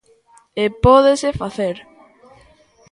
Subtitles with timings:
[0.63, 1.75] E pódese facer.